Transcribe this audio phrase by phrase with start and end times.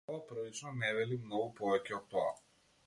[0.11, 2.35] Ова првично не вели многу повеќе од тоа.